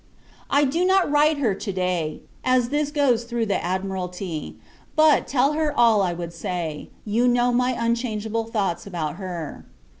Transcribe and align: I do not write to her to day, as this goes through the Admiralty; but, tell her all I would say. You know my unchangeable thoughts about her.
I 0.49 0.63
do 0.63 0.83
not 0.83 1.11
write 1.11 1.35
to 1.35 1.39
her 1.41 1.53
to 1.53 1.71
day, 1.71 2.21
as 2.43 2.69
this 2.69 2.89
goes 2.89 3.23
through 3.23 3.45
the 3.45 3.63
Admiralty; 3.63 4.55
but, 4.95 5.27
tell 5.27 5.53
her 5.53 5.71
all 5.77 6.01
I 6.01 6.11
would 6.11 6.33
say. 6.33 6.89
You 7.05 7.27
know 7.27 7.51
my 7.51 7.77
unchangeable 7.79 8.45
thoughts 8.45 8.87
about 8.87 9.17
her. 9.17 9.63